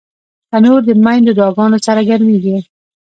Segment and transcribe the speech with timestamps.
[0.51, 2.57] تنور د میندو دعاګانو سره ګرمېږي